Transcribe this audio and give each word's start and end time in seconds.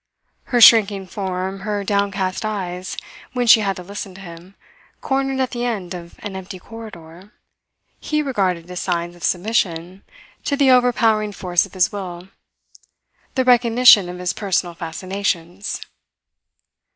Her 0.45 0.59
shrinking 0.59 1.05
form, 1.05 1.59
her 1.59 1.83
downcast 1.83 2.43
eyes, 2.43 2.97
when 3.33 3.45
she 3.45 3.59
had 3.59 3.75
to 3.75 3.83
listen 3.83 4.15
to 4.15 4.21
him, 4.21 4.55
cornered 4.99 5.39
at 5.39 5.51
the 5.51 5.63
end 5.63 5.93
of 5.93 6.15
an 6.23 6.35
empty 6.35 6.57
corridor, 6.57 7.31
he 7.99 8.23
regarded 8.23 8.67
as 8.71 8.79
signs 8.79 9.15
of 9.15 9.23
submission 9.23 10.03
to 10.45 10.57
the 10.57 10.71
overpowering 10.71 11.33
force 11.33 11.67
of 11.67 11.75
his 11.75 11.91
will, 11.91 12.29
the 13.35 13.43
recognition 13.45 14.09
of 14.09 14.17
his 14.17 14.33
personal 14.33 14.73
fascinations. 14.73 15.81